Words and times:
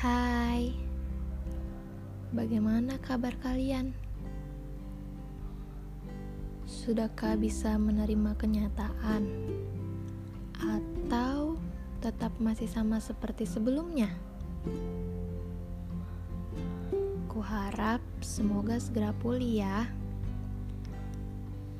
Hai, 0.00 0.72
bagaimana 2.32 2.96
kabar 3.04 3.36
kalian? 3.36 3.92
Sudahkah 6.64 7.36
bisa 7.36 7.76
menerima 7.76 8.32
kenyataan, 8.40 9.28
atau 10.56 11.60
tetap 12.00 12.32
masih 12.40 12.64
sama 12.64 12.96
seperti 12.96 13.44
sebelumnya? 13.44 14.08
Kuharap 17.28 18.00
semoga 18.24 18.80
segera 18.80 19.12
pulih, 19.12 19.68
ya, 19.68 19.84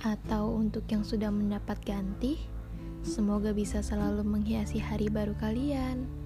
atau 0.00 0.56
untuk 0.56 0.88
yang 0.88 1.04
sudah 1.04 1.28
mendapat 1.28 1.76
ganti, 1.84 2.40
semoga 3.04 3.52
bisa 3.52 3.84
selalu 3.84 4.24
menghiasi 4.24 4.80
hari 4.80 5.12
baru 5.12 5.36
kalian. 5.36 6.24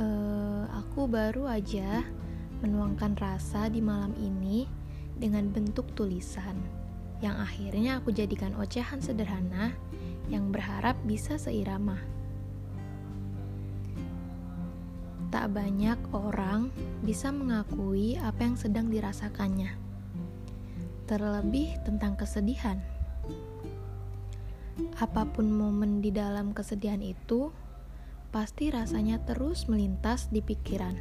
Uh, 0.00 0.64
aku 0.80 1.04
baru 1.04 1.44
aja 1.44 2.00
menuangkan 2.64 3.20
rasa 3.20 3.68
di 3.68 3.84
malam 3.84 4.16
ini 4.16 4.64
dengan 5.12 5.52
bentuk 5.52 5.92
tulisan 5.92 6.56
yang 7.20 7.36
akhirnya 7.36 8.00
aku 8.00 8.08
jadikan 8.08 8.56
ocehan 8.56 8.96
sederhana 9.04 9.76
yang 10.32 10.48
berharap 10.48 10.96
bisa 11.04 11.36
seirama. 11.36 12.00
Tak 15.28 15.52
banyak 15.52 16.00
orang 16.16 16.72
bisa 17.04 17.28
mengakui 17.28 18.16
apa 18.16 18.40
yang 18.40 18.56
sedang 18.56 18.88
dirasakannya, 18.88 19.76
terlebih 21.04 21.76
tentang 21.84 22.16
kesedihan. 22.16 22.80
Apa 24.96 25.28
pun 25.28 25.52
momen 25.52 26.00
di 26.00 26.08
dalam 26.08 26.56
kesedihan 26.56 27.04
itu, 27.04 27.52
pasti 28.30 28.70
rasanya 28.70 29.18
terus 29.26 29.66
melintas 29.66 30.30
di 30.30 30.38
pikiran. 30.38 30.94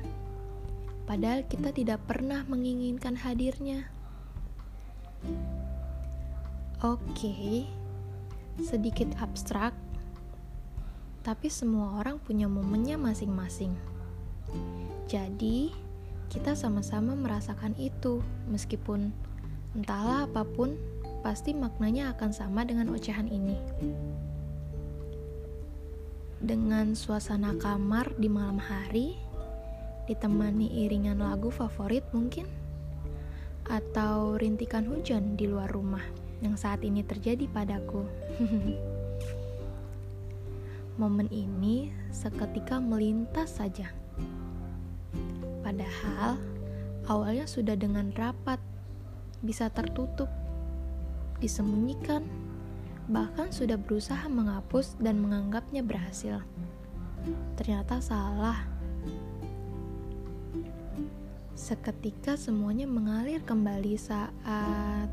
Padahal 1.06 1.46
kita 1.46 1.74
tidak 1.74 2.02
pernah 2.06 2.46
menginginkan 2.46 3.18
hadirnya. 3.18 3.90
Oke, 6.82 7.66
sedikit 8.62 9.14
abstrak, 9.22 9.74
tapi 11.22 11.50
semua 11.50 12.02
orang 12.02 12.18
punya 12.22 12.50
momennya 12.50 12.98
masing-masing. 12.98 13.74
Jadi, 15.10 15.74
kita 16.30 16.54
sama-sama 16.54 17.18
merasakan 17.18 17.74
itu, 17.78 18.22
meskipun 18.50 19.10
entahlah 19.74 20.30
apa 20.30 20.46
pun, 20.46 20.78
pasti 21.26 21.52
maknanya 21.52 22.14
akan 22.16 22.32
sama 22.32 22.64
dengan 22.64 22.90
ocehan 22.94 23.28
ini. 23.28 23.58
Dengan 26.40 26.96
suasana 26.96 27.54
kamar 27.60 28.16
di 28.16 28.32
malam 28.32 28.56
hari, 28.58 29.20
ditemani 30.08 30.88
iringan 30.88 31.20
lagu 31.20 31.52
favorit 31.52 32.08
mungkin, 32.16 32.48
atau 33.68 34.40
rintikan 34.40 34.88
hujan 34.88 35.36
di 35.36 35.46
luar 35.46 35.68
rumah 35.68 36.04
yang 36.40 36.56
saat 36.56 36.82
ini 36.88 37.04
terjadi 37.04 37.46
padaku. 37.52 38.08
Momen 41.00 41.28
ini 41.32 41.92
seketika 42.12 42.80
melintas 42.80 43.56
saja 43.60 43.92
Padahal 45.70 46.42
awalnya 47.06 47.46
sudah 47.46 47.78
dengan 47.78 48.10
rapat, 48.18 48.58
bisa 49.46 49.70
tertutup, 49.70 50.26
disembunyikan, 51.38 52.26
bahkan 53.10 53.50
sudah 53.50 53.76
berusaha 53.76 54.30
menghapus 54.30 54.94
dan 55.02 55.18
menganggapnya 55.18 55.82
berhasil. 55.82 56.46
Ternyata 57.58 57.98
salah. 58.00 58.62
Seketika 61.58 62.38
semuanya 62.40 62.88
mengalir 62.88 63.42
kembali 63.44 63.98
saat 64.00 65.10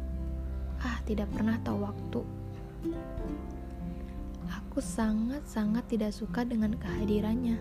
ah 0.79 0.99
tidak 1.09 1.33
pernah 1.33 1.57
tahu 1.65 1.83
waktu. 1.83 2.21
Aku 4.47 4.79
sangat-sangat 4.79 5.89
tidak 5.89 6.13
suka 6.13 6.45
dengan 6.45 6.77
kehadirannya 6.77 7.57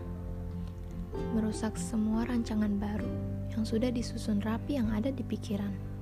merusak 1.32 1.80
semua 1.80 2.28
rancangan 2.28 2.76
baru 2.76 3.08
yang 3.56 3.64
sudah 3.64 3.88
disusun 3.88 4.44
rapi 4.44 4.76
yang 4.76 4.92
ada 4.92 5.10
di 5.16 5.24
pikiran. 5.24 5.95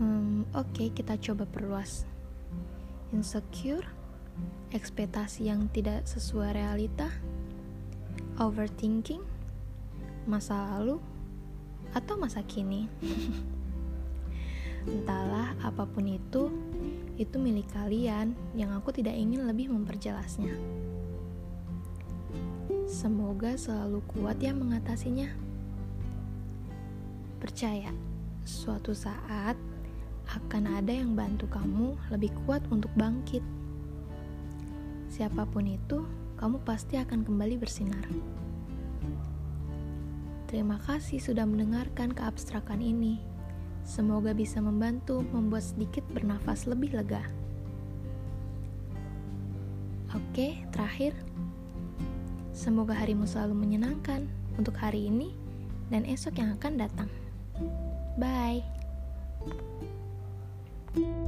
Hmm, 0.00 0.48
Oke, 0.56 0.88
okay, 0.88 0.88
kita 0.88 1.20
coba 1.20 1.44
perluas. 1.44 2.08
Insecure, 3.12 3.84
ekspektasi 4.72 5.52
yang 5.52 5.68
tidak 5.68 6.08
sesuai 6.08 6.56
realita, 6.56 7.12
overthinking, 8.40 9.20
masa 10.24 10.56
lalu, 10.76 10.96
atau 11.92 12.16
masa 12.16 12.40
kini. 12.40 12.88
Entahlah, 14.88 15.60
apa 15.60 15.84
pun 15.84 16.08
itu, 16.08 16.48
itu 17.20 17.36
milik 17.36 17.68
kalian 17.76 18.32
yang 18.56 18.72
aku 18.72 18.96
tidak 18.96 19.12
ingin 19.12 19.44
lebih 19.44 19.68
memperjelasnya. 19.68 20.56
Semoga 22.88 23.60
selalu 23.60 24.00
kuat 24.08 24.40
ya 24.40 24.56
mengatasinya. 24.56 25.28
Percaya, 27.38 27.92
suatu 28.42 28.96
saat 28.96 29.54
akan 30.30 30.78
ada 30.78 30.92
yang 30.92 31.18
bantu 31.18 31.50
kamu 31.50 31.98
lebih 32.14 32.30
kuat 32.44 32.62
untuk 32.70 32.92
bangkit. 32.94 33.42
Siapa 35.12 35.44
pun 35.48 35.66
itu, 35.68 36.06
kamu 36.40 36.62
pasti 36.64 36.98
akan 36.98 37.22
kembali 37.26 37.54
bersinar. 37.60 38.06
Terima 40.48 40.76
kasih 40.84 41.16
sudah 41.16 41.48
mendengarkan 41.48 42.12
keabstrakan 42.12 42.84
ini. 42.84 43.16
Semoga 43.82 44.36
bisa 44.36 44.60
membantu 44.60 45.24
membuat 45.32 45.64
sedikit 45.64 46.04
bernafas 46.12 46.68
lebih 46.68 46.92
lega. 46.92 47.24
Oke, 50.12 50.60
terakhir. 50.76 51.16
Semoga 52.52 52.92
harimu 52.92 53.24
selalu 53.24 53.56
menyenangkan 53.56 54.28
untuk 54.60 54.76
hari 54.76 55.08
ini 55.08 55.32
dan 55.88 56.04
esok 56.04 56.36
yang 56.36 56.52
akan 56.60 56.76
datang. 56.76 57.10
Bye. 58.20 58.60
thank 60.94 61.06
you. 61.06 61.21